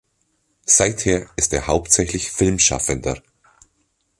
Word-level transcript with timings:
Seither 0.65 1.29
ist 1.37 1.53
er 1.53 1.67
hauptsächlich 1.67 2.31
Filmschaffender. 2.31 3.21